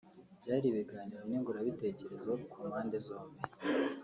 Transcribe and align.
byari 0.41 0.65
ibiganiro 0.67 1.21
nyunguranabitekerezo 1.29 2.31
ku 2.51 2.57
mpande 2.69 2.97
zombi 3.05 3.39